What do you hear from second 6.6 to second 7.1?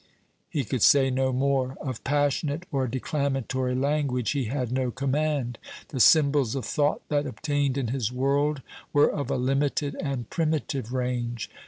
thought